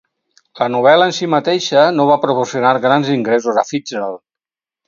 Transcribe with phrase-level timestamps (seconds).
[0.59, 4.23] La novel·la en si mateixa no va proporcionar grans ingressos a Fitzgerald.